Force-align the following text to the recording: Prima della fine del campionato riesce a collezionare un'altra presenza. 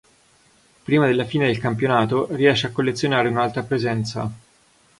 Prima 0.83 1.05
della 1.05 1.25
fine 1.25 1.45
del 1.45 1.59
campionato 1.59 2.25
riesce 2.31 2.65
a 2.65 2.71
collezionare 2.71 3.27
un'altra 3.27 3.61
presenza. 3.61 4.31